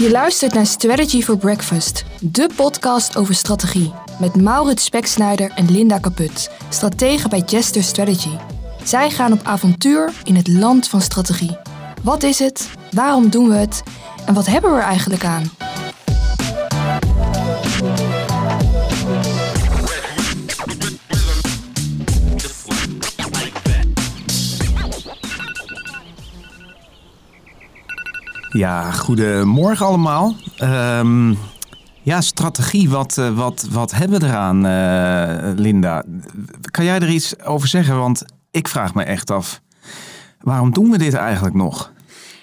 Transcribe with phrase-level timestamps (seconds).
[0.00, 3.92] Je luistert naar Strategy for Breakfast, de podcast over strategie.
[4.20, 8.36] Met Maurits Speksnijder en Linda Kaput, strategen bij Jester Strategy.
[8.84, 11.56] Zij gaan op avontuur in het land van strategie.
[12.02, 12.70] Wat is het?
[12.90, 13.82] Waarom doen we het?
[14.26, 15.50] En wat hebben we er eigenlijk aan?
[28.52, 30.34] Ja, goedemorgen allemaal.
[30.56, 31.34] Ehm,
[32.02, 36.04] ja, strategie, wat, eh, wat, wat hebben we eraan, eh, Linda?
[36.70, 37.98] Kan jij er iets over zeggen?
[37.98, 39.60] Want ik vraag me echt af,
[40.40, 41.92] waarom doen we dit eigenlijk nog?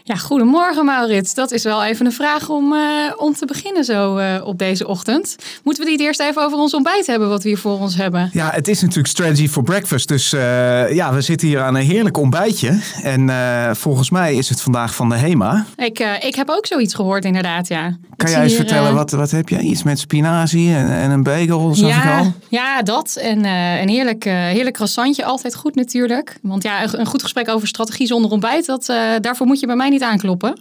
[0.07, 1.33] Ja, goedemorgen Maurits.
[1.33, 2.79] Dat is wel even een vraag om, uh,
[3.15, 5.35] om te beginnen zo uh, op deze ochtend.
[5.63, 8.29] Moeten we het eerst even over ons ontbijt hebben, wat we hier voor ons hebben?
[8.33, 10.07] Ja, het is natuurlijk Strategy for Breakfast.
[10.07, 12.79] Dus uh, ja, we zitten hier aan een heerlijk ontbijtje.
[13.03, 13.29] En
[13.75, 15.65] volgens mij is het vandaag van de HEMA.
[15.75, 17.97] Ik, ik heb ook zoiets gehoord inderdaad, ja.
[18.15, 19.59] Kan jij eens hier, vertellen, wat, wat heb je?
[19.59, 22.33] Iets met spinazie en, en een bagel, zag ja, ik al?
[22.49, 23.15] Ja, dat.
[23.21, 25.25] En een heerlijk, heerlijk croissantje.
[25.25, 26.37] Altijd goed natuurlijk.
[26.41, 28.85] Want ja, een, een goed gesprek over strategie zonder ontbijt, dat,
[29.21, 30.59] daarvoor moet je bij mij niet aankloppen.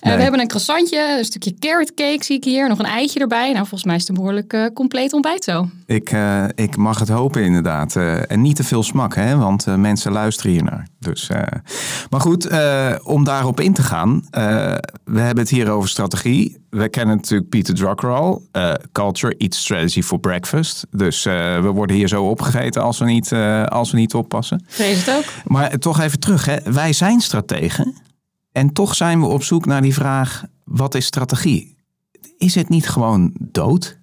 [0.00, 0.12] Nee.
[0.12, 3.20] Uh, we hebben een croissantje, een stukje carrot cake zie ik hier, nog een eitje
[3.20, 3.46] erbij.
[3.46, 5.68] Nou, volgens mij is het een behoorlijk uh, compleet ontbijt zo.
[5.86, 7.96] Ik, uh, ik mag het hopen inderdaad.
[7.96, 10.86] en niet te veel smak, hè, want mensen luisteren hier naar.
[10.98, 11.28] Dus,
[12.10, 12.48] maar goed,
[13.02, 14.26] om daarop in te gaan.
[15.04, 16.56] we hebben het hier over strategie.
[16.70, 18.42] We kennen natuurlijk Peter Drucker al.
[18.92, 20.86] culture eats strategy for breakfast.
[20.90, 23.32] Dus we worden hier zo opgegeten als we niet,
[23.68, 24.64] als we niet oppassen.
[24.66, 25.24] Vrees het ook.
[25.44, 26.44] Maar toch even terug.
[26.44, 26.56] Hè.
[26.72, 27.94] Wij zijn strategen.
[28.58, 31.76] En toch zijn we op zoek naar die vraag: wat is strategie?
[32.38, 33.98] Is het niet gewoon dood?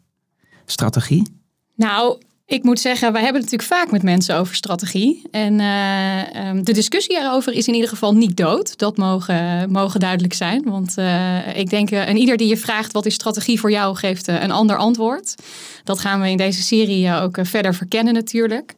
[0.66, 1.28] Strategie?
[1.76, 5.28] Nou, ik moet zeggen, wij hebben het natuurlijk vaak met mensen over strategie.
[5.32, 8.78] En uh, um, de discussie erover is in ieder geval niet dood.
[8.78, 10.64] Dat mogen, mogen duidelijk zijn.
[10.64, 13.96] Want uh, ik denk, uh, en ieder die je vraagt wat is strategie voor jou,
[13.96, 15.36] geeft een ander antwoord.
[15.84, 18.76] Dat gaan we in deze serie ook verder verkennen natuurlijk.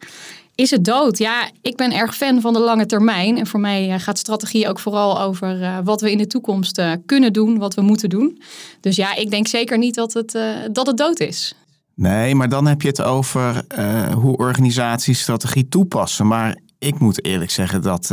[0.57, 1.18] Is het dood?
[1.18, 3.38] Ja, ik ben erg fan van de lange termijn.
[3.38, 6.91] En voor mij gaat strategie ook vooral over uh, wat we in de toekomst uh,
[7.06, 8.41] kunnen doen, wat we moeten doen.
[8.79, 10.38] Dus ja, ik denk zeker niet dat het,
[10.72, 11.56] dat het dood is.
[11.95, 13.66] Nee, maar dan heb je het over
[14.13, 16.28] hoe organisaties strategie toepassen.
[16.28, 18.09] Maar ik moet eerlijk zeggen dat,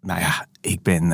[0.00, 1.12] nou ja, ik ben,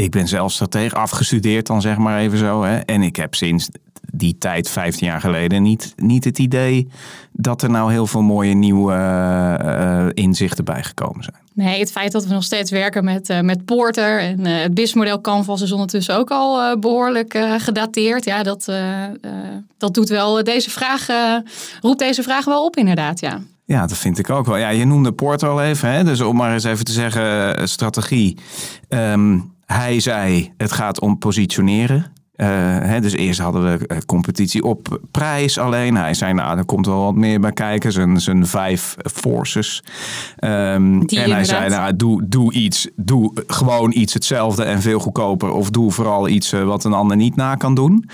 [0.00, 2.62] ik ben zelf stratege afgestudeerd dan zeg maar even zo.
[2.62, 2.76] Hè?
[2.76, 3.68] En ik heb sinds
[4.12, 6.88] die tijd, 15 jaar geleden, niet, niet het idee
[7.32, 11.36] dat er nou heel veel mooie nieuwe uh, inzichten bijgekomen zijn.
[11.54, 14.74] Nee, het feit dat we nog steeds werken met, uh, met Porter en uh, het
[14.74, 18.24] BIS-model Canvas is ondertussen ook al behoorlijk gedateerd.
[18.24, 18.72] Ja, dat,
[19.78, 21.06] dat doet wel deze vraag,
[21.80, 23.40] roept deze vraag wel op inderdaad, ja.
[23.64, 24.56] Ja, dat vind ik ook wel.
[24.56, 26.04] Ja, je noemde Porter al even, hè?
[26.04, 28.38] dus om maar eens even te zeggen, strategie.
[28.88, 32.12] Um, hij zei, het gaat om positioneren.
[32.36, 32.46] Uh,
[32.78, 35.96] hè, dus eerst hadden we competitie op prijs alleen.
[35.96, 37.92] Hij zei, nou, er komt wel wat meer bij kijken.
[37.92, 39.82] Zijn, zijn vijf forces.
[40.38, 42.88] Um, en hij zei, nou, doe, doe iets.
[42.96, 45.52] Doe gewoon iets hetzelfde en veel goedkoper.
[45.52, 48.08] Of doe vooral iets uh, wat een ander niet na kan doen.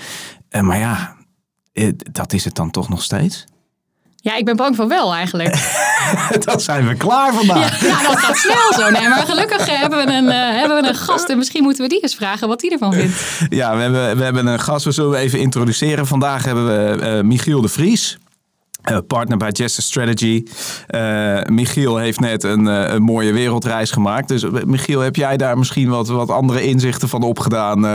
[0.51, 1.15] Uh, maar ja,
[2.11, 3.45] dat is het dan toch nog steeds?
[4.21, 5.55] Ja, ik ben bang van wel eigenlijk.
[6.45, 7.81] dan zijn we klaar vandaag.
[7.81, 8.89] Ja, dat gaat snel zo.
[8.89, 11.29] Nee, maar gelukkig hebben we, een, uh, hebben we een gast.
[11.29, 13.15] En misschien moeten we die eens vragen wat hij ervan vindt.
[13.49, 14.85] Ja, we hebben, we hebben een gast.
[14.85, 16.07] We zullen even introduceren.
[16.07, 18.17] Vandaag hebben we uh, Michiel de Vries.
[18.91, 20.43] Uh, partner bij Jester Strategy.
[20.89, 24.27] Uh, Michiel heeft net een, uh, een, mooie wereldreis gemaakt.
[24.27, 27.85] Dus Michiel, heb jij daar misschien wat, wat andere inzichten van opgedaan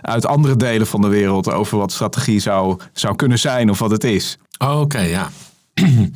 [0.00, 3.90] uit andere delen van de wereld over wat strategie zou, zou kunnen zijn of wat
[3.90, 4.38] het is?
[4.64, 5.30] Oh, Oké, okay, ja.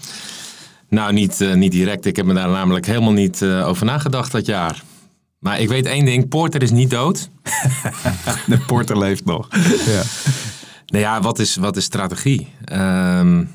[0.88, 2.06] nou, niet, uh, niet direct.
[2.06, 4.82] Ik heb me daar namelijk helemaal niet uh, over nagedacht dat jaar.
[5.38, 7.30] Maar ik weet één ding, Porter is niet dood.
[8.46, 9.48] de Porter leeft nog.
[9.94, 10.02] ja.
[10.86, 12.48] Nou ja, wat is, wat is strategie?
[12.72, 13.50] Um,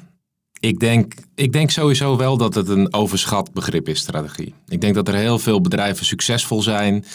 [0.59, 4.53] ik, denk, ik denk sowieso wel dat het een overschat begrip is, strategie.
[4.67, 7.05] Ik denk dat er heel veel bedrijven succesvol zijn...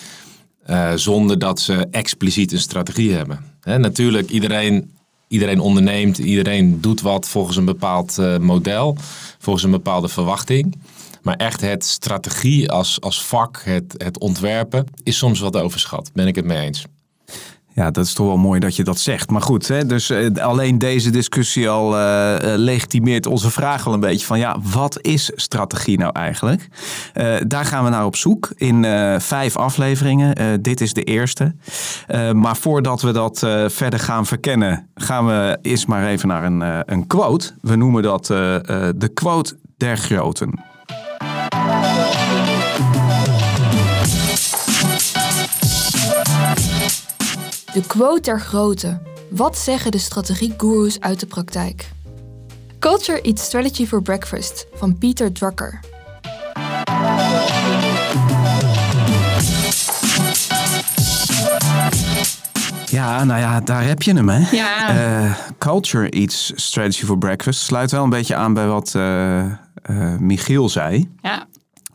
[0.66, 3.44] Uh, zonder dat ze expliciet een strategie hebben.
[3.60, 4.93] He, natuurlijk, iedereen
[5.34, 8.96] iedereen onderneemt, iedereen doet wat volgens een bepaald uh, model,
[9.38, 10.74] volgens een bepaalde verwachting.
[11.22, 16.10] Maar echt het strategie als, als vak, het, het ontwerpen, is soms wat overschat.
[16.12, 16.84] Ben ik het mee eens.
[17.74, 19.30] Ja, dat is toch wel mooi dat je dat zegt.
[19.30, 24.00] Maar goed, hè, dus uh, alleen deze discussie al uh, legitimeert onze vraag wel een
[24.00, 26.68] beetje van ja, wat is strategie nou eigenlijk?
[27.46, 28.84] Daar gaan we naar op zoek in
[29.20, 30.62] vijf afleveringen.
[30.62, 31.54] dit is de eerste.
[32.32, 37.06] maar voordat we dat verder gaan verkennen, gaan we eerst maar even naar een, een
[37.06, 37.52] quote.
[37.60, 40.73] We noemen dat de quote der groten.
[47.74, 48.98] De quote der grote.
[49.30, 51.90] Wat zeggen de strategiegoeroes uit de praktijk?
[52.78, 55.80] Culture Eats Strategy for Breakfast van Peter Drucker.
[62.86, 64.50] Ja, nou ja, daar heb je hem, hè?
[64.50, 64.88] Ja.
[64.88, 69.50] Eh, culture Eats Strategy for Breakfast sluit wel een beetje aan bij wat eh, eh,
[70.18, 71.10] Michiel zei.
[71.22, 71.46] Ja,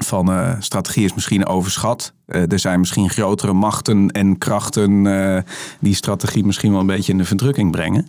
[0.04, 2.13] Van eh, strategie is misschien overschat.
[2.25, 5.42] Eh, er zijn misschien grotere machten en krachten eh,
[5.80, 8.07] die strategie misschien wel een beetje in de verdrukking brengen.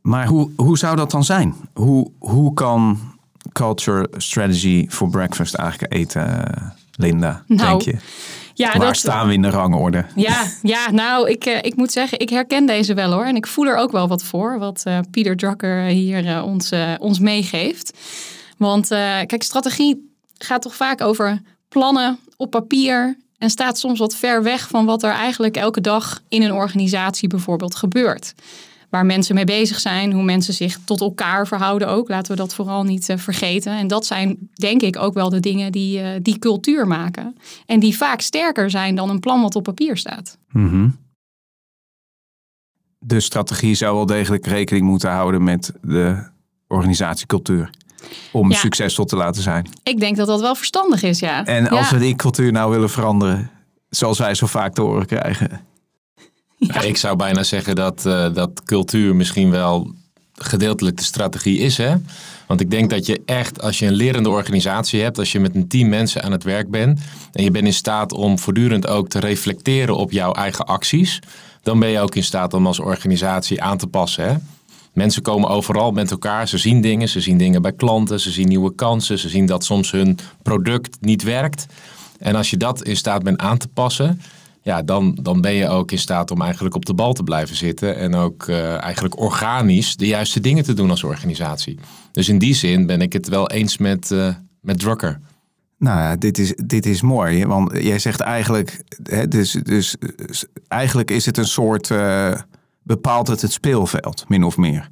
[0.00, 1.54] Maar hoe, hoe zou dat dan zijn?
[1.72, 2.98] Hoe, hoe kan
[3.52, 6.44] culture strategy for breakfast eigenlijk eten,
[6.92, 7.42] Linda?
[7.46, 7.96] Nou, denk je?
[8.54, 10.04] ja Waar dat, staan we in de rangorde?
[10.14, 13.24] Ja, ja nou, ik, ik moet zeggen, ik herken deze wel hoor.
[13.24, 17.98] En ik voel er ook wel wat voor, wat Pieter Drucker hier ons, ons meegeeft.
[18.56, 20.07] Want kijk, strategie
[20.38, 23.16] gaat toch vaak over plannen op papier.
[23.38, 27.28] En staat soms wat ver weg van wat er eigenlijk elke dag in een organisatie
[27.28, 28.34] bijvoorbeeld gebeurt.
[28.90, 32.08] Waar mensen mee bezig zijn, hoe mensen zich tot elkaar verhouden ook.
[32.08, 33.72] Laten we dat vooral niet eh, vergeten.
[33.72, 37.36] En dat zijn denk ik ook wel de dingen die, eh, die cultuur maken.
[37.66, 40.38] En die vaak sterker zijn dan een plan wat op papier staat.
[40.52, 40.88] Mhm.
[42.98, 46.26] De strategie zou wel degelijk rekening moeten houden met de
[46.68, 47.70] organisatiecultuur.
[48.32, 48.56] Om Ja.
[48.56, 49.68] succesvol te laten zijn.
[49.82, 51.44] Ik denk dat dat wel verstandig is, ja.
[51.44, 51.94] En als ja.
[51.94, 53.50] we die cultuur nou willen veranderen,
[53.90, 55.66] zoals wij zo vaak te horen krijgen.
[56.56, 59.94] Ja, ik zou bijna zeggen dat, eh, dat cultuur misschien wel
[60.32, 61.76] gedeeltelijk de strategie is.
[61.76, 61.94] Hè?
[62.46, 65.54] Want ik denk dat je echt, als je een lerende organisatie hebt, als je met
[65.54, 67.00] een team mensen aan het werk bent
[67.32, 71.20] en je bent in staat om voortdurend ook te reflecteren op jouw eigen acties,
[71.62, 74.28] dan ben je ook in staat om als organisatie aan te passen.
[74.28, 74.34] Hè?
[74.98, 78.48] Mensen komen overal met elkaar, ze zien dingen, ze zien dingen bij klanten, ze zien
[78.48, 81.66] nieuwe kansen, ze zien dat soms hun product niet werkt.
[82.18, 84.20] En als je dat in staat bent aan te passen,
[84.62, 87.56] ja, dan, dan ben je ook in staat om eigenlijk op de bal te blijven
[87.56, 87.96] zitten.
[87.96, 91.78] En ook eh, eigenlijk organisch de juiste dingen te doen als organisatie.
[92.12, 95.20] Dus in die zin ben ik het wel eens met, eh, met Drucker.
[95.78, 97.46] Nou ja, dit is, dit is mooi.
[97.46, 102.34] Want jij zegt eigenlijk, hè, dus, dus, dus eigenlijk is het een soort, eh,
[102.88, 104.88] bepaalt het het speelveld, min of meer.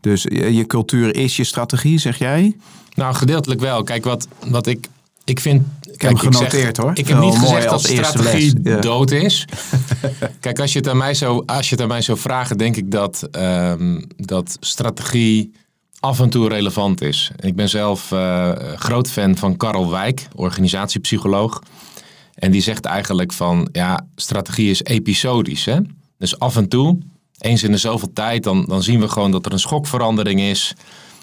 [0.00, 2.56] Dus je, cultuur is je strategie, zeg jij?
[2.94, 3.82] Nou, gedeeltelijk wel.
[3.82, 4.88] Kijk, wat, wat ik,
[5.24, 5.62] ik vind...
[5.80, 6.90] heb Kijk, hem zeg- genoteerd, hoor.
[6.94, 8.80] Ik heb Wel niet gezegd dat strategie les, ja.
[8.80, 9.44] dood is.
[10.40, 12.76] Kijk, als je, het aan mij zou, als je het aan mij zou vragen, denk
[12.76, 15.52] ik dat, ehm, dat strategie
[16.00, 17.30] af en toe relevant is.
[17.40, 21.62] Ik ben zelf eh, groot fan van Karel Wijk, organisatiepsycholoog.
[22.34, 25.64] En die zegt eigenlijk van, ja, strategie is episodisch.
[25.64, 25.78] Hè?
[26.18, 26.98] Dus af en toe,
[27.42, 30.74] eens in de zoveel tijd, dan, dan zien we gewoon dat er een schokverandering is.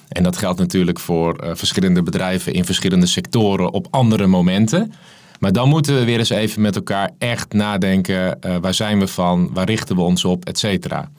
[0.08, 4.94] En dat geldt natuurlijk voor eh, verschillende bedrijven in verschillende sectoren op andere momenten.
[5.40, 8.42] Maar dan moeten we weer eens even met elkaar echt nadenken.
[8.42, 9.50] eh, waar zijn we van?
[9.54, 10.46] Waar richten we ons op?
[10.46, 11.10] Et cetera.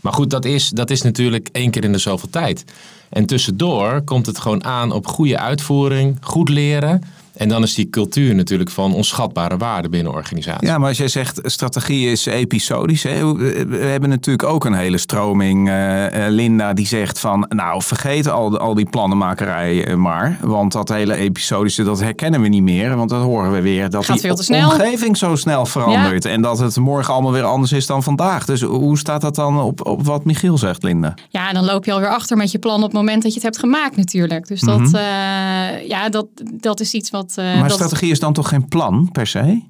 [0.00, 2.64] Maar goed, dat is, dat is natuurlijk één keer in de zoveel tijd.
[3.08, 7.02] En tussendoor komt het gewoon aan op goede uitvoering, goed leren.
[7.36, 10.66] En dan is die cultuur natuurlijk van onschatbare waarde binnen een organisatie.
[10.66, 13.02] Ja, maar als jij zegt strategie is episodisch.
[13.02, 13.34] Hè?
[13.34, 15.68] We hebben natuurlijk ook een hele stroming.
[15.68, 20.38] eh, eh, Linda die zegt van nou vergeet al, de- al die plannenmakerij eh, maar.
[20.40, 22.96] Want dat hele episodische dat herkennen we niet meer.
[22.96, 23.90] Want dat horen we weer.
[23.90, 24.70] Dat Gaat die veel te snel.
[24.70, 26.24] omgeving zo snel verandert.
[26.24, 28.44] En dat het morgen allemaal weer anders is dan vandaag.
[28.44, 31.14] Dus hoe staat dat dan op, op wat Michiel zegt Linda?
[31.28, 33.42] Ja, dan loop je alweer achter met je plan op het moment dat je het
[33.46, 34.46] hebt gemaakt natuurlijk.
[34.46, 37.25] Dus dat, eh, ja, dat, dat is iets wat...
[37.36, 39.62] eh, maar dat, strategie is dan toch geen plan per se?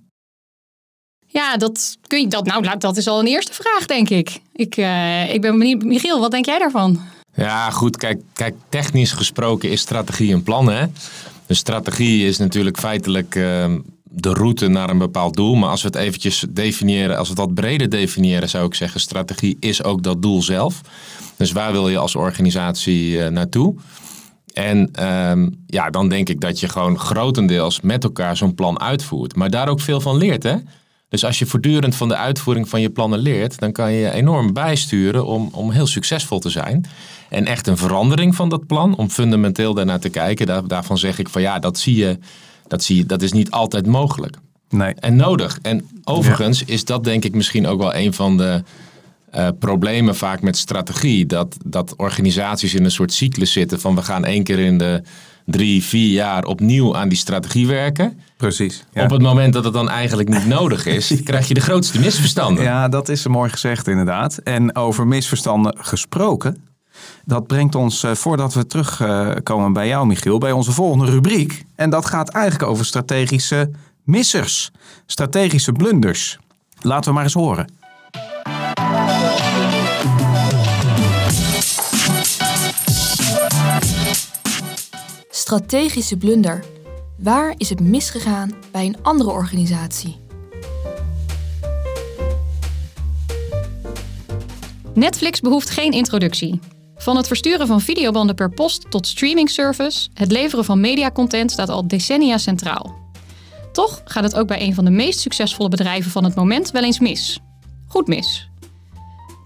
[1.26, 2.26] Ja, dat kun je.
[2.26, 4.40] Dat, nou, dat is al een eerste vraag, denk ik.
[4.52, 5.82] Ik, eh, ik ben benieuwd.
[5.82, 7.00] Michiel, wat denk jij daarvan?
[7.34, 7.96] Ja, goed.
[7.96, 10.70] Kijk, kijk, technisch gesproken is strategie een plan.
[10.70, 10.86] Hè?
[11.46, 15.54] Dus strategie is natuurlijk feitelijk eh, de route naar een bepaald doel.
[15.54, 19.00] Maar als we het eventjes definiëren, als we het wat breder definiëren, zou ik zeggen,
[19.00, 20.80] strategie is ook dat doel zelf.
[21.36, 23.74] Dus waar wil je als organisatie eh, naartoe?
[24.56, 29.36] En ehm, ja, dan denk ik dat je gewoon grotendeels met elkaar zo'n plan uitvoert.
[29.36, 30.56] Maar daar ook veel van leert, hè?
[31.08, 34.52] Dus als je voortdurend van de uitvoering van je plannen leert, dan kan je enorm
[34.52, 36.86] bijsturen om, om heel succesvol te zijn.
[37.28, 41.18] En echt een verandering van dat plan, om fundamenteel daarnaar te kijken, daar, daarvan zeg
[41.18, 42.18] ik van ja, dat zie je,
[42.68, 44.36] dat zie je, dat is niet altijd mogelijk.
[44.68, 44.94] Nee.
[44.94, 45.58] En nodig.
[45.62, 48.62] En overigens is dat denk ik misschien ook wel een van de
[49.36, 51.26] eh, problemen vaak met strategie.
[51.26, 55.02] Dat, dat organisaties in een soort cyclus zitten van we gaan één keer in de
[55.44, 58.20] drie, vier jaar opnieuw aan die strategie werken.
[58.36, 58.84] Precies.
[58.92, 59.04] Ja.
[59.04, 62.64] Op het moment dat het dan eigenlijk niet nodig is, krijg je de grootste misverstanden.
[62.64, 64.36] Ja, dat is mooi gezegd inderdaad.
[64.36, 66.64] En over misverstanden gesproken.
[67.24, 71.64] Dat brengt ons, eh, voordat we terugkomen bij jou Michiel, bij onze volgende rubriek.
[71.74, 73.70] En dat gaat eigenlijk over strategische
[74.04, 74.70] missers.
[75.06, 76.38] Strategische blunders.
[76.80, 77.84] Laten we maar eens horen.
[85.30, 86.64] Strategische blunder.
[87.18, 90.16] Waar is het misgegaan bij een andere organisatie?
[94.94, 96.60] Netflix behoeft geen introductie.
[96.96, 101.68] Van het versturen van videobanden per post tot streaming service, het leveren van mediacontent staat
[101.68, 102.94] al decennia centraal.
[103.72, 106.82] Toch gaat het ook bij een van de meest succesvolle bedrijven van het moment wel
[106.82, 107.40] eens mis.
[107.86, 108.48] Goed mis.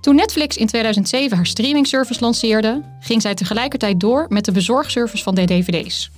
[0.00, 5.35] Toen Netflix in 2007 haar streamingservice lanceerde, ging zij tegelijkertijd door met de bezorgservice van
[5.35, 6.11] de dvd's.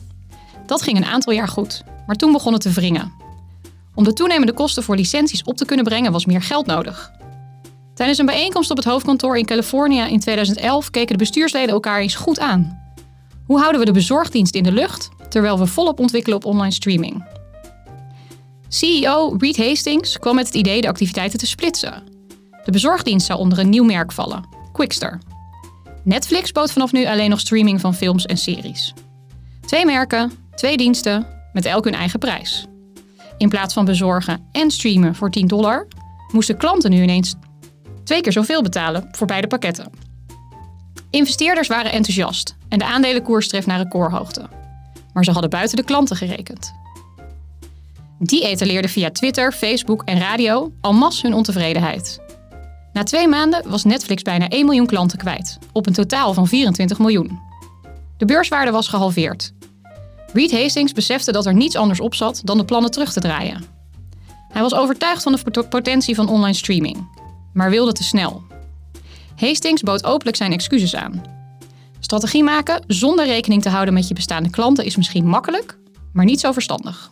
[0.67, 3.13] Dat ging een aantal jaar goed, maar toen begon het te wringen.
[3.95, 7.13] Om de toenemende kosten voor licenties op te kunnen brengen was meer geld nodig.
[7.95, 12.15] Tijdens een bijeenkomst op het hoofdkantoor in Californië in 2011 keken de bestuursleden elkaar eens
[12.15, 12.81] goed aan.
[13.47, 17.25] Hoe houden we de bezorgdienst in de lucht terwijl we volop ontwikkelen op online streaming?
[18.69, 22.12] CEO Reed Hastings kwam met het idee de activiteiten te splitsen.
[22.65, 25.19] De bezorgdienst zou onder een nieuw merk vallen, Quickster.
[26.05, 28.95] Netflix bood vanaf nu alleen nog streaming van films en series.
[29.67, 32.67] Twee merken, twee diensten, met elk hun eigen prijs.
[33.37, 35.87] In plaats van bezorgen en streamen voor 10 dollar,
[36.33, 37.35] moesten klanten nu ineens
[38.05, 39.91] twee keer zoveel betalen voor beide pakketten.
[41.11, 44.49] Investeerders waren enthousiast en de aandelenkoers treft naar recordhoogte.
[45.13, 46.73] Maar ze hadden buiten de klanten gerekend.
[48.19, 52.22] Die etaleerden via Twitter, Facebook en radio al mas hun ontevredenheid.
[52.93, 56.99] Na twee maanden was Netflix bijna 1 miljoen klanten kwijt, op een totaal van 24
[56.99, 57.41] miljoen.
[58.17, 59.53] De beurswaarde was gehalveerd.
[60.33, 63.65] Reed Hastings besefte dat er niets anders op zat dan de plannen terug te draaien.
[64.49, 67.09] Hij was overtuigd van de potentie van online streaming,
[67.53, 68.43] maar wilde te snel.
[69.37, 71.23] Hastings bood openlijk zijn excuses aan.
[72.01, 75.79] Strategie maken zonder rekening te houden met je bestaande klanten is misschien makkelijk,
[76.13, 77.11] maar niet zo verstandig.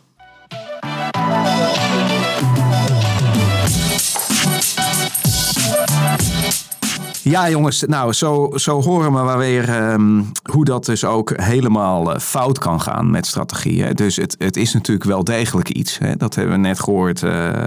[7.23, 12.15] Ja, jongens, nou, zo, zo horen we maar weer ehm, hoe dat dus ook helemaal
[12.15, 13.83] eh, fout kan gaan met strategie.
[13.83, 13.95] Hè.
[13.95, 15.99] Dus het, het is natuurlijk wel degelijk iets.
[15.99, 16.17] Hè.
[16.17, 17.67] Dat hebben we net gehoord uh, uh,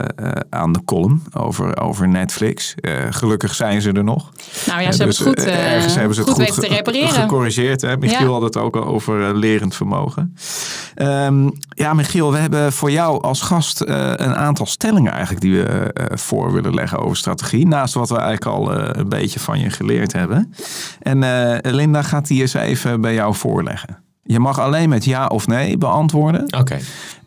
[0.49, 2.75] aan de column over, over Netflix.
[3.09, 4.31] gelukkig zijn ze er nog.
[4.65, 7.09] Nou ja, ze dus, hebben het goed, ergens hebben ze het goed, goed te repareren.
[7.09, 7.81] gecorrigeerd.
[7.81, 7.97] Hè.
[7.97, 8.31] Michiel ja.
[8.31, 10.35] had het ook over lerend vermogen.
[10.95, 15.91] Um, ja, Michiel, we hebben voor jou als gast een aantal stellingen eigenlijk die we
[16.13, 17.67] voor willen leggen over strategie.
[17.67, 20.53] Naast wat we eigenlijk al een beetje van je geleerd hebben.
[20.99, 24.03] En uh, Linda gaat die eens even bij jou voorleggen.
[24.23, 26.53] Je mag alleen met ja of nee beantwoorden.
[26.59, 26.79] Oké.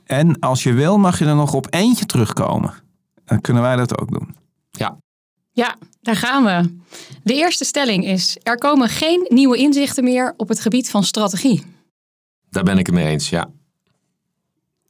[0.04, 2.74] En als je wil, mag je er nog op eentje terugkomen.
[3.24, 4.34] Dan kunnen wij dat ook doen.
[4.70, 4.96] Ja.
[5.52, 6.76] Ja, daar gaan we.
[7.22, 11.62] De eerste stelling is: er komen geen nieuwe inzichten meer op het gebied van strategie.
[12.50, 13.50] Daar ben ik het mee eens, ja.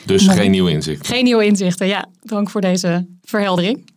[0.04, 1.14] Dus geen nieuwe inzichten.
[1.14, 2.06] Geen nieuwe inzichten, ja.
[2.23, 3.90] Dank voor deze verheldering.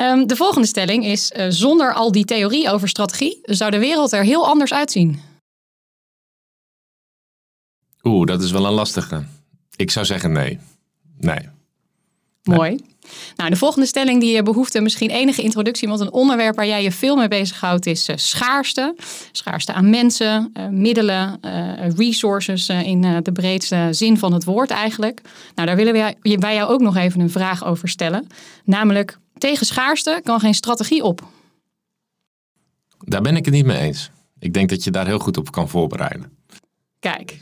[0.00, 4.12] Um, de volgende stelling is: uh, zonder al die theorie over strategie zou de wereld
[4.12, 5.20] er heel anders uitzien.
[8.02, 9.24] Oeh, dat is wel een lastige.
[9.76, 10.58] Ik zou zeggen nee.
[11.18, 11.48] Nee.
[12.42, 12.88] Mooi.
[13.36, 16.92] Nou, de volgende stelling die behoeft misschien enige introductie, want een onderwerp waar jij je
[16.92, 18.96] veel mee bezighoudt is uh, schaarste.
[19.32, 25.20] Schaarste aan mensen, uh, middelen, uh, resources in de breedste zin van het woord eigenlijk.
[25.54, 28.26] Nou, daar willen wij, wij jou ook nog even een vraag over stellen.
[28.64, 31.28] Namelijk, tegen schaarste kan geen strategie op.
[32.98, 34.10] Daar ben ik het niet mee eens.
[34.38, 36.32] Ik denk dat je daar heel goed op kan voorbereiden.
[36.98, 37.40] Kijk.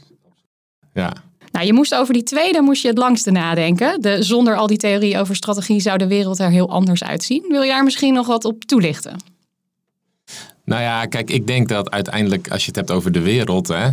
[0.92, 1.12] Ja.
[1.52, 4.00] Nou, je moest over die tweede moest je het langste nadenken.
[4.00, 7.44] De, zonder al die theorie over strategie zou de wereld er heel anders uitzien.
[7.48, 9.16] Wil je daar misschien nog wat op toelichten?
[10.64, 13.86] Nou ja, kijk, ik denk dat uiteindelijk als je het hebt over de wereld, hè,
[13.86, 13.92] eh,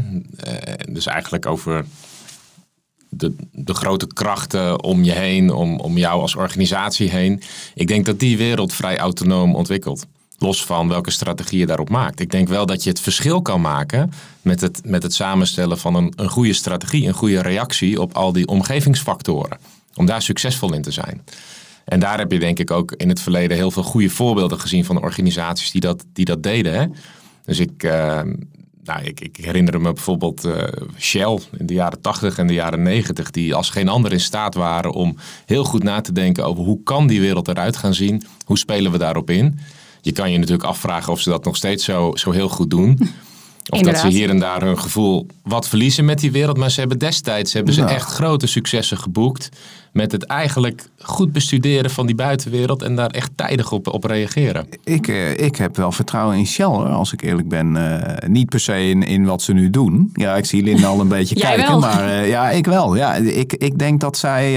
[0.90, 1.86] dus eigenlijk over
[3.18, 7.42] de, de grote krachten om je heen, om, om jou als organisatie heen.
[7.74, 10.06] Ik denk dat die wereld vrij autonoom ontwikkelt.
[10.38, 12.20] Los van welke strategie je daarop maakt.
[12.20, 15.96] Ik denk wel dat je het verschil kan maken met het, met het samenstellen van
[15.96, 19.58] een, een goede strategie, een goede reactie op al die omgevingsfactoren.
[19.96, 21.24] Om daar succesvol in te zijn.
[21.86, 24.86] En daar heb je denk ik ook in het verleden heel veel goede voorbeelden gezien
[24.86, 26.74] van organisaties die dat, die dat deden.
[26.74, 26.86] Hè?
[27.46, 28.22] Dus ik, uh,
[28.86, 30.64] nou, ik, ik, herinner me bijvoorbeeld uh,
[31.00, 34.56] Shell in de jaren 80 en de jaren 90, die als geen ander in staat
[34.56, 35.16] waren om
[35.46, 38.92] heel goed na te denken over hoe kan die wereld eruit gaan zien, hoe spelen
[38.92, 39.60] we daarop in.
[40.02, 43.00] Je kan je natuurlijk afvragen of ze dat nog steeds zo, zo heel goed doen.
[43.70, 46.58] Of dat ze hier en daar hun gevoel wat verliezen met die wereld.
[46.58, 49.50] Maar ze hebben destijds hebben ze echt grote successen geboekt.
[49.96, 54.68] Met het eigenlijk goed bestuderen van die buitenwereld en daar echt tijdig op, op reageren.
[54.84, 57.78] Ik, eh, ik heb wel vertrouwen in Shell, hoor, als ik eerlijk ben.
[57.78, 60.10] Eh, niet per se in, in wat ze nu doen.
[60.14, 61.68] Ja, ik zie Linda al een beetje kijken.
[61.68, 61.80] wel.
[61.80, 62.96] Maar eh, ja, ik wel.
[62.96, 64.54] Ja, ik, ik denk dat zij,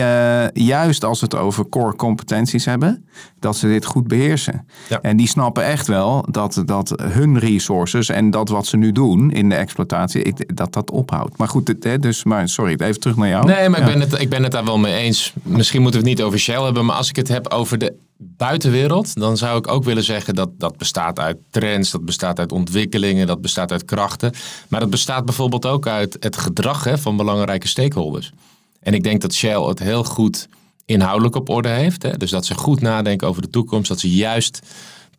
[0.55, 3.05] juist als het over core competenties hebben,
[3.41, 4.67] dat ze dit goed beheersen.
[4.89, 5.01] Ja.
[5.01, 9.31] En die snappen echt wel dat, dat hun resources en dat wat ze nu doen
[9.31, 11.37] in de exploitatie, ik, dat dat ophoudt.
[11.39, 13.47] Maar goed, hè, dus, maar sorry, even terug naar jou.
[13.47, 13.87] Nee, maar Ja.
[13.87, 15.28] ik, ben het, ik ben het daar wel mee eens.
[15.43, 17.95] Misschien moeten we het niet over Shell hebben, maar als ik het heb over de
[18.17, 22.53] buitenwereld, dan zou ik ook willen zeggen dat dat bestaat uit trends, dat bestaat uit
[22.53, 24.33] ontwikkelingen, dat bestaat uit krachten.
[24.69, 28.33] Maar dat bestaat bijvoorbeeld ook uit het gedrag hè, van belangrijke stakeholders.
[28.81, 30.49] En ik denk dat Shell het heel goed
[30.85, 32.03] inhoudelijk op orde heeft.
[32.03, 32.17] Hè?
[32.17, 34.61] Dus dat ze goed nadenken over de toekomst, dat ze juist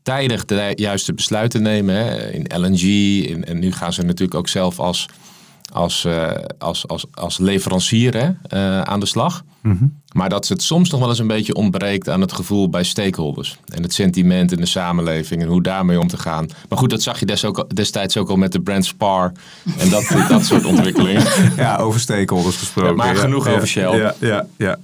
[0.04, 1.96] tijdig de juiste besluiten nemen.
[1.96, 2.32] Hè?
[2.32, 2.84] In LNG,
[3.46, 5.06] en nu gaan ze natuurlijk ook zelf als,
[5.72, 9.44] als, eh, als, als, als leverancier hè, eh, aan de slag.
[10.14, 13.58] Maar dat het soms nog wel eens een beetje ontbreekt aan het gevoel bij stakeholders.
[13.68, 16.48] En het sentiment in de samenleving en hoe daarmee om te gaan.
[16.70, 19.32] Maar goed, dat zag je des ook, destijds ook al met de brand Spar
[19.78, 21.24] en dat, dat soort ontwikkelingen.
[21.56, 22.96] Ja, over stakeholders gesproken.
[22.96, 23.98] Maar genoeg ja, over Shell.
[23.98, 24.78] Ja, ja, ja.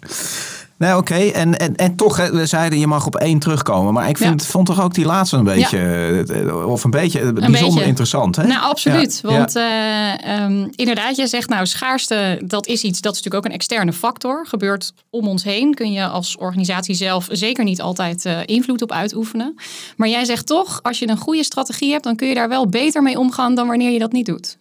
[0.78, 1.14] Nee, oké.
[1.16, 3.94] En, en, en toch, hè, we zeiden je mag op één terugkomen.
[3.94, 4.48] Maar ik vind, Ja.
[4.48, 7.86] vond toch ook die laatste een beetje, of een beetje, eh, bijzonder beetje.
[7.86, 8.36] interessant.
[8.36, 8.48] Hè?
[8.48, 9.20] Nou, absoluut.
[9.24, 10.18] Ja, Want ja.
[10.20, 13.58] eh, ehm, inderdaad, jij zegt nou, schaarste, dat is iets, dat is natuurlijk ook een
[13.58, 14.46] externe factor.
[14.48, 15.74] Gebeurt om ons heen.
[15.74, 19.56] Kun je als organisatie zelf zeker niet altijd eh, invloed op uitoefenen.
[19.98, 22.68] Maar jij zegt toch, als je een goede strategie hebt, dan kun je daar wel
[22.68, 24.58] beter mee omgaan dan wanneer je dat niet doet.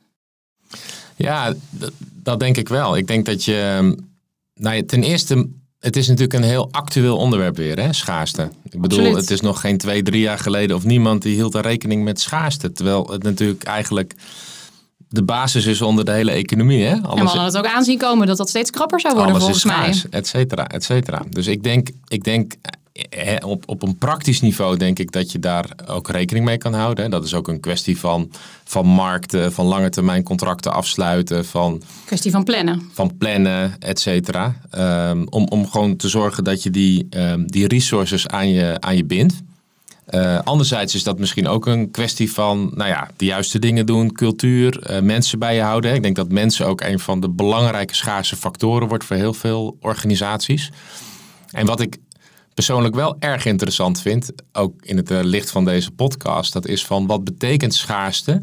[1.16, 1.52] Ja,
[2.22, 2.96] dat denk ik wel.
[2.96, 3.74] Ik denk dat je.
[3.78, 3.92] ehm,
[4.54, 5.48] Nou ja, ten eerste,
[5.84, 8.50] het is natuurlijk een heel actueel onderwerp weer, hè, schaarste.
[8.70, 9.20] Ik bedoel, Absoluut.
[9.20, 12.20] het is nog geen twee, drie jaar geleden of niemand die hield er rekening met
[12.20, 12.72] schaarste.
[12.72, 14.14] Terwijl het natuurlijk eigenlijk
[15.08, 16.84] de basis is onder de hele economie.
[16.84, 16.90] Hè?
[16.90, 19.48] En we Alles, hadden het ook aanzien komen dat dat steeds krapper zou worden alles
[19.48, 19.92] is volgens mij.
[19.92, 21.22] schaars, et cetera, et cetera.
[21.30, 22.54] Dus ik denk, ik denk
[23.44, 27.10] op, op een praktisch niveau denk ik dat je daar ook rekening mee kan houden.
[27.10, 28.30] Dat is ook een kwestie van,
[28.64, 32.82] van markten, van lange termijn contracten afsluiten, van Kwestie van plannen.
[32.92, 34.56] van plannen, et cetera.
[34.70, 38.96] Ehm, om, om gewoon te zorgen dat je die, ehm, die resources aan je, aan
[38.96, 39.42] je bindt.
[40.04, 44.12] Eh, anderzijds is dat misschien ook een kwestie van nou ja, de juiste dingen doen,
[44.12, 45.94] cultuur, eh, mensen bij je houden.
[45.94, 49.76] Ik denk dat mensen ook een van de belangrijke schaarse factoren wordt voor heel veel
[49.80, 50.70] organisaties.
[51.50, 51.96] En wat ik
[52.54, 56.86] persoonlijk wel erg interessant vind, ook in het eh, licht van deze podcast, dat is
[56.86, 58.42] van wat betekent schaarste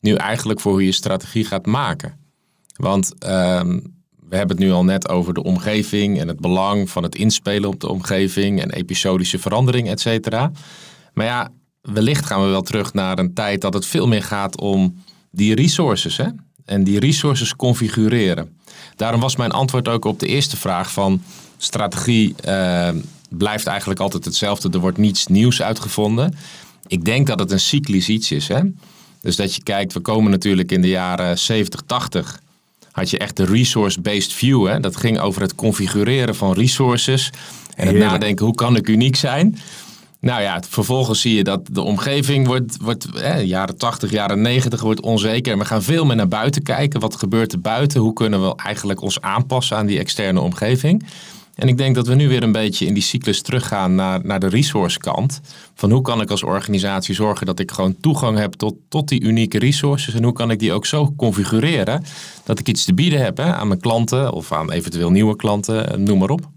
[0.00, 2.18] nu eigenlijk voor hoe je strategie gaat maken?
[2.76, 3.78] Want ehm,
[4.28, 7.68] we hebben het nu al net over de omgeving en het belang van het inspelen
[7.68, 10.52] op de omgeving en episodische verandering, et cetera.
[11.12, 11.50] Maar ja,
[11.80, 15.54] wellicht gaan we wel terug naar een tijd dat het veel meer gaat om die
[15.54, 16.26] resources hè?
[16.64, 18.58] en die resources configureren.
[18.96, 21.22] Daarom was mijn antwoord ook op de eerste vraag van
[21.56, 22.96] strategie ehm,
[23.30, 24.70] blijft eigenlijk altijd hetzelfde.
[24.70, 26.34] Er wordt niets nieuws uitgevonden.
[26.86, 28.48] Ik denk dat het een cyclisch iets is.
[28.48, 28.60] Hè?
[29.20, 32.40] Dus dat je kijkt, we komen natuurlijk in de jaren 70, 80
[32.90, 34.66] had je echt de resource-based view.
[34.66, 34.80] Hè?
[34.80, 37.26] Dat ging over het configureren van resources.
[37.26, 38.10] En het Heerlijk.
[38.10, 39.58] nadenken, hoe kan ik uniek zijn?
[40.20, 44.80] Nou ja, vervolgens zie je dat de omgeving wordt, wordt eh, jaren 80, jaren 90
[44.80, 45.52] wordt onzeker.
[45.52, 47.00] En we gaan veel meer naar buiten kijken.
[47.00, 48.00] Wat gebeurt er buiten?
[48.00, 51.06] Hoe kunnen we eigenlijk ons aanpassen aan die externe omgeving?
[51.60, 54.40] En ik denk dat we nu weer een beetje in die cyclus teruggaan naar, naar
[54.40, 55.40] de resource kant.
[55.74, 59.20] Van hoe kan ik als organisatie zorgen dat ik gewoon toegang heb tot, tot die
[59.20, 60.14] unieke resources.
[60.14, 62.04] En hoe kan ik die ook zo configureren
[62.44, 65.90] dat ik iets te bieden heb hè, aan mijn klanten of aan eventueel nieuwe klanten,
[65.90, 66.48] eh, noem maar op.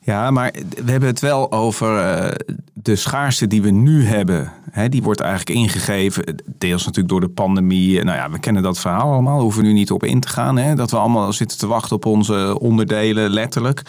[0.00, 0.52] Ja, maar
[0.84, 2.34] we hebben het wel over eh,
[2.74, 4.52] de schaarste die we nu hebben.
[4.88, 8.04] Die wordt eigenlijk ingegeven, deels natuurlijk door de pandemie.
[8.04, 10.76] Nou ja, we kennen dat verhaal allemaal, hoeven we nu niet op in te gaan.
[10.76, 13.82] Dat we allemaal zitten te wachten op onze onderdelen, letterlijk.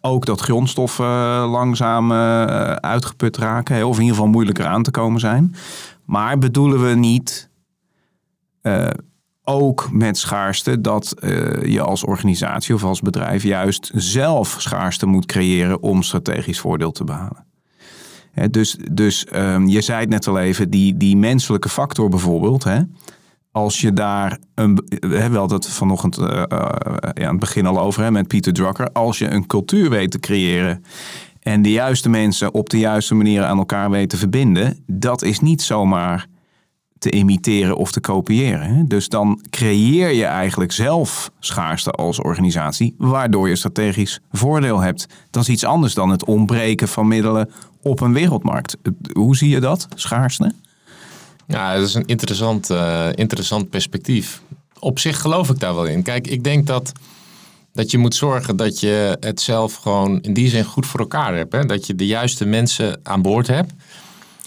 [0.00, 4.90] Ook dat grondstoffen eh, langzaam eh, uitgeput raken, of in ieder geval moeilijker aan te
[4.90, 5.54] komen zijn.
[6.04, 7.50] Maar bedoelen we niet
[8.60, 8.88] eh,
[9.42, 11.14] ook met schaarste dat
[11.64, 17.04] je als organisatie of als bedrijf juist zelf schaarste moet creëren om strategisch voordeel te
[17.04, 17.46] behalen.
[18.32, 22.64] Hè, dus dus ehm, je zei het net al even, die, die menselijke factor bijvoorbeeld.
[22.64, 22.80] Hè,
[23.52, 24.84] als je daar een.
[24.88, 26.42] We hebben dat vanochtend eh,
[27.14, 28.92] ja, aan het begin al over hè, met Pieter Drucker.
[28.92, 30.84] Als je een cultuur weet te creëren.
[31.40, 34.84] en de juiste mensen op de juiste manier aan elkaar weet te verbinden.
[34.86, 36.26] dat is niet zomaar
[36.98, 38.74] te imiteren of te kopiëren.
[38.74, 38.84] hè.
[38.86, 45.06] Dus dan creëer je eigenlijk zelf schaarste als organisatie, waardoor je strategisch voordeel hebt.
[45.30, 47.50] Dat is iets anders dan het ontbreken van middelen
[47.82, 48.76] op een wereldmarkt.
[49.12, 50.52] Hoe zie je dat, schaarste?
[51.48, 54.42] Ja, dat is een interessant, eh, interessant perspectief.
[54.78, 56.02] Op zich geloof ik daar wel in.
[56.02, 56.92] Kijk, ik denk dat
[57.72, 61.34] Dat je moet zorgen dat je het zelf gewoon in die zin goed voor elkaar
[61.34, 61.52] hebt.
[61.52, 61.64] Hè?
[61.64, 63.72] Dat je de juiste mensen aan boord hebt.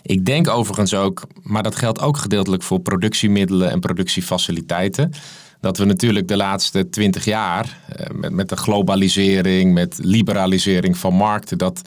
[0.02, 5.12] Ik denk overigens ook, maar dat geldt ook gedeeltelijk voor productiemiddelen en productiefaciliteiten.
[5.60, 11.14] Dat we natuurlijk de laatste twintig jaar eh, met, met de globalisering, met liberalisering van
[11.14, 11.82] markten, dat,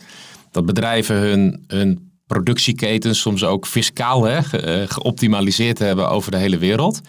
[0.50, 6.36] dat bedrijven hun, hun productieketens soms ook fiscaal hè, ge- eh, geoptimaliseerd hebben over de
[6.36, 7.00] hele wereld.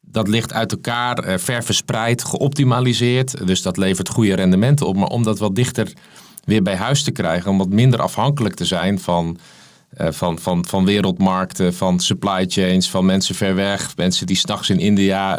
[0.00, 3.46] Dat ligt uit elkaar, eh, ver verspreid, geoptimaliseerd.
[3.46, 4.96] Dus dat levert goede rendementen op.
[4.96, 5.92] Maar om dat wat dichter
[6.44, 9.38] weer bij huis te krijgen, om wat minder afhankelijk te zijn van,
[9.90, 14.70] eh, van, van, van wereldmarkten, van supply chains, van mensen ver weg, mensen die s'nachts
[14.70, 15.38] in India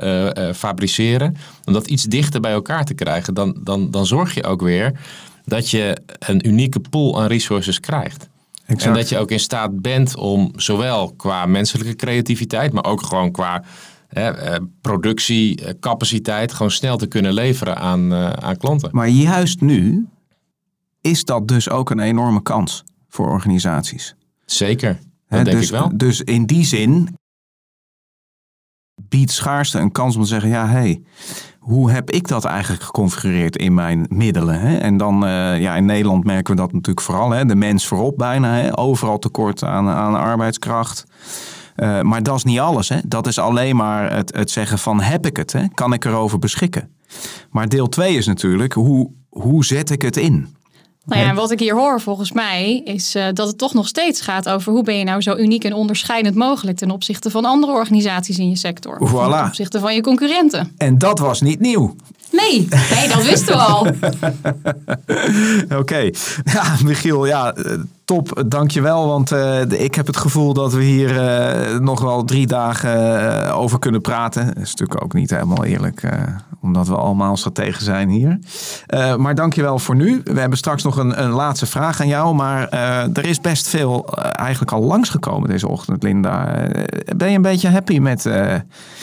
[0.55, 1.35] fabriceren.
[1.65, 4.99] Om dat iets dichter bij elkaar te krijgen, dan, dan, dan zorg je ook weer
[5.45, 8.29] dat je een unieke pool aan resources krijgt.
[8.77, 13.31] En dat je ook in staat bent om zowel qua menselijke creativiteit, maar ook gewoon
[13.31, 13.63] qua
[14.10, 18.89] eh, productiecapaciteit, gewoon snel te kunnen leveren aan, eh, aan klanten.
[18.91, 20.07] Maar juist nu
[21.01, 24.15] is dat dus ook een enorme kans voor organisaties.
[24.45, 25.91] Zeker, dat denk dus, ik wel.
[25.93, 27.17] Dus in die zin
[29.12, 31.02] biedt schaarste een kans om te zeggen: ja, hé, hey,
[31.60, 34.60] hoe heb ik dat eigenlijk geconfigureerd in mijn middelen?
[34.60, 34.78] Hè?
[34.78, 37.30] En dan, eh, ja, in Nederland merken we dat natuurlijk vooral.
[37.30, 37.45] Hè?
[37.45, 38.54] De mens voorop bijna.
[38.54, 38.78] Hè?
[38.78, 41.06] Overal tekort aan, aan arbeidskracht.
[41.76, 42.89] Eh, maar dat is niet alles.
[42.89, 42.97] Hè?
[43.06, 45.54] Dat is alleen maar het, het zeggen van heb ik het?
[45.54, 45.67] Hè?
[45.74, 46.89] Kan ik erover beschikken?
[47.50, 50.56] Maar deel 2 is natuurlijk hoe, hoe zet ik het in?
[51.05, 54.21] Nou ja, wat ik hier hoor volgens mij is eh, dat het toch nog steeds
[54.21, 57.71] gaat over hoe ben je nou zo uniek en onderscheidend mogelijk ten opzichte van andere
[57.71, 58.99] organisaties in je sector.
[59.09, 59.11] Voilà.
[59.11, 60.73] Ten opzichte van je concurrenten.
[60.77, 61.95] En dat was niet nieuw.
[62.32, 63.88] Nee, nee dat wisten we al.
[65.80, 66.10] Oké.
[66.44, 67.74] Ja, Michiel, ja, eh,
[68.06, 68.44] top.
[68.48, 69.08] Dankjewel.
[69.08, 73.80] Want eh, ik heb het gevoel dat we hier eh, nog wel drie dagen over
[73.80, 74.46] kunnen praten.
[74.46, 76.04] Dat is natuurlijk ook niet helemaal eerlijk,
[76.62, 78.39] omdat we allemaal strategen zijn hier.
[79.17, 80.22] Maar dankjewel voor nu.
[80.24, 82.36] We hebben straks nog een, een laatste vraag aan jou.
[82.36, 82.70] Maar
[83.13, 86.67] er is best veel eigenlijk al langsgekomen deze ochtend, Linda.
[87.15, 88.24] Ben je een beetje happy met,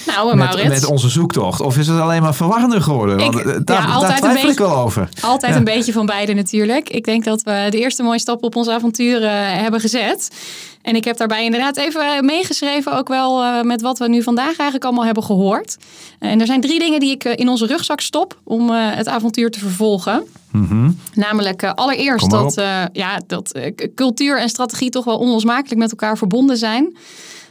[0.06, 1.60] Nou, met, met onze zoektocht?
[1.60, 3.17] Of is het alleen maar verwarrender geworden?
[3.18, 4.62] Want, Ik- eh, ja, daar, daar twijfel ik beetje.
[4.62, 5.08] wel over.
[5.20, 5.58] Altijd Ja.
[5.58, 6.88] een beetje van beide natuurlijk.
[6.90, 10.28] Ik denk dat we de eerste mooie stap op ons avontuur eh, hebben gezet.
[10.82, 14.46] En ik heb daarbij inderdaad even meegeschreven, ook wel eh, met wat we nu vandaag
[14.46, 15.76] eigenlijk allemaal hebben gehoord.
[16.18, 19.58] En er zijn drie dingen die ik in onze rugzak stop om het avontuur te
[19.58, 20.22] vervolgen.
[21.14, 22.54] Namelijk eh, allereerst dat,
[22.92, 23.58] ja, dat
[23.94, 26.96] cultuur en strategie toch wel onlosmakelijk met elkaar verbonden zijn.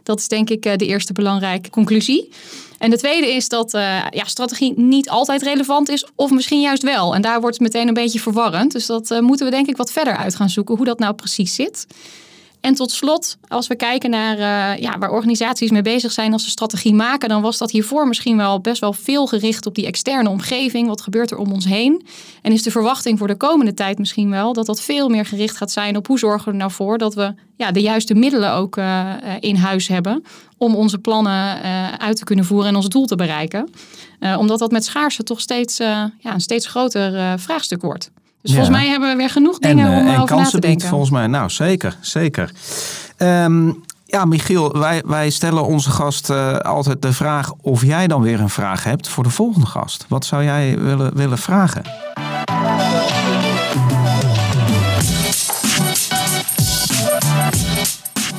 [0.03, 2.29] Dat is denk ik de eerste belangrijke conclusie.
[2.77, 6.83] En de tweede is dat eh, ja, strategie niet altijd relevant is, of misschien juist
[6.83, 7.15] wel.
[7.15, 8.71] En daar wordt het meteen een beetje verwarrend.
[8.71, 11.13] Dus dat eh, moeten we denk ik wat verder uit gaan zoeken, hoe dat nou
[11.13, 11.87] precies zit.
[12.67, 16.43] En tot slot, als we kijken naar eh, ja, waar organisaties mee bezig zijn als
[16.43, 19.85] ze strategie maken, dan was dat hiervoor misschien wel best wel veel gericht op die
[19.85, 20.87] externe omgeving.
[20.87, 22.05] Wat gebeurt er om ons heen?
[22.41, 25.57] En is de verwachting voor de komende tijd misschien wel dat dat veel meer gericht
[25.57, 28.53] gaat zijn op hoe zorgen we er nou voor dat we ja, de juiste middelen
[28.53, 30.23] ook eh, eh, in huis hebben
[30.57, 31.61] om onze plannen
[31.99, 33.69] uit te kunnen voeren en ons doel te bereiken.
[34.37, 38.11] Omdat dat met schaarste toch steeds, ja, een steeds groter vraagstuk wordt.
[38.41, 38.57] Dus Ja.
[38.57, 40.59] volgens mij hebben we weer genoeg dingen en, om eh, eh, en over na te
[40.59, 40.87] denken.
[40.87, 41.27] volgens mij.
[41.27, 42.51] Nou, zeker, zeker.
[43.17, 43.71] Ehm,
[44.05, 48.39] ja, Michiel, wij, wij stellen onze gast eh, altijd de vraag of jij dan weer
[48.39, 50.05] een vraag hebt voor de volgende gast.
[50.07, 51.81] Wat zou jij willen, willen vragen?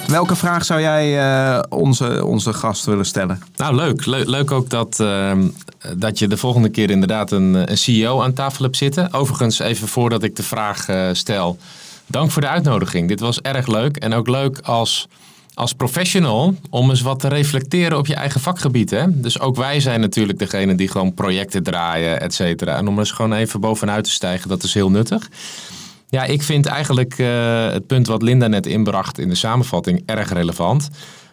[0.08, 3.42] Welke vraag zou jij eh, onze, onze gast willen stellen?
[3.56, 4.06] Nou, leuk.
[4.06, 5.48] Le- leuk ook dat, ehm,
[5.96, 9.12] dat je de volgende keer inderdaad een, een CEO aan tafel hebt zitten.
[9.12, 11.58] Overigens, even voordat ik de vraag eh, stel.
[12.06, 13.08] Dank voor de uitnodiging.
[13.08, 13.96] Dit was erg leuk.
[13.96, 15.08] En ook leuk als,
[15.54, 18.90] als professional om eens wat te reflecteren op je eigen vakgebied.
[18.90, 19.20] Hè?
[19.20, 22.76] Dus ook wij zijn natuurlijk degene die gewoon projecten draaien, et cetera.
[22.76, 25.28] En om eens gewoon even bovenuit te stijgen, dat is heel nuttig.
[26.10, 30.32] Ja, ik vind eigenlijk eh, het punt wat Linda net inbracht in de samenvatting erg
[30.32, 30.88] relevant.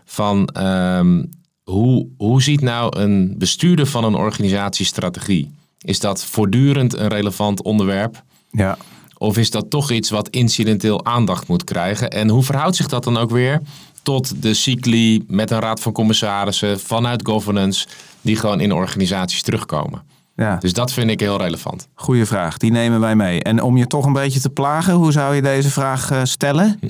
[0.05, 1.23] Van ehm,
[1.63, 5.51] hoe, hoe ziet nou een bestuurder van een organisatie strategie?
[5.77, 8.23] Is dat voortdurend een relevant onderwerp?
[8.51, 8.77] Ja,
[9.17, 12.09] Of is dat toch iets wat incidenteel aandacht moet krijgen?
[12.09, 13.61] En hoe verhoudt zich dat dan ook weer
[14.03, 17.87] tot de cycli met een raad van commissarissen vanuit governance
[18.21, 20.01] die gewoon in organisaties terugkomen?
[20.35, 20.55] Ja.
[20.55, 21.87] Dus dat vind ik heel relevant.
[21.93, 22.57] goede vraag.
[22.57, 23.43] Die nemen wij mee.
[23.43, 26.79] En om je toch een beetje te plagen, hoe zou je deze vraag eh, stellen?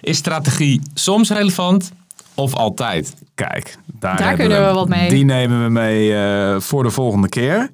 [0.00, 1.92] Is strategie soms relevant
[2.34, 3.14] of altijd?
[3.34, 5.08] Kijk, daar, Daar kunnen we wat mee.
[5.08, 7.70] Die nemen we mee eh, voor de volgende keer.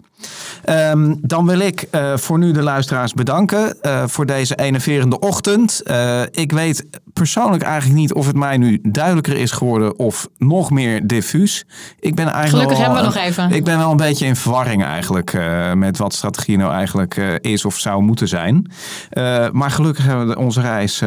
[0.66, 5.82] Ehm, dan wil ik eh, voor nu de luisteraars bedanken eh, voor deze enerverende ochtend.
[5.82, 10.70] Eh, ik weet persoonlijk eigenlijk niet of het mij nu duidelijker is geworden of nog
[10.70, 11.64] meer diffuus.
[12.00, 13.50] Ik ben eigenlijk Gelukkig hebben we nog even.
[13.50, 15.38] Ik ben wel een beetje in verwarring eigenlijk
[15.74, 18.70] met wat strategie nou eigenlijk is of zou moeten zijn.
[19.52, 21.00] Maar gelukkig hebben we onze reis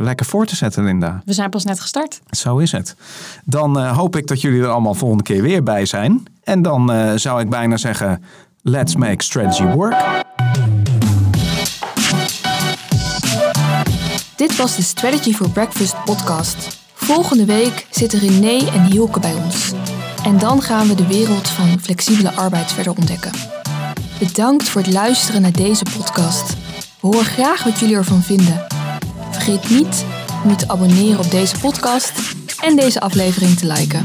[0.00, 1.22] lekker voor te zetten, Linda.
[1.24, 2.20] We zijn pas net gestart.
[2.30, 2.96] Zo is het.
[3.44, 6.22] Dan hoop ik dat jullie er allemaal volgende keer weer bij zijn.
[6.42, 8.22] En dan zou ik bijna zeggen,
[8.68, 10.24] let's make strategy work.
[14.36, 16.78] Dit was de Strategy for Breakfast podcast.
[16.94, 19.72] Volgende week zitten René en Hielke bij ons.
[20.24, 23.32] En dan gaan we de wereld van flexibele arbeid verder ontdekken.
[24.18, 26.54] Bedankt voor het luisteren naar deze podcast.
[27.00, 28.66] We horen graag wat jullie ervan vinden.
[29.30, 30.04] Vergeet niet
[30.44, 32.12] om je te abonneren op deze podcast
[32.60, 34.04] en deze aflevering te liken.